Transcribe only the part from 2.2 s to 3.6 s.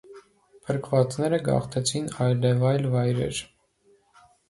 այլևայլ վայրեր։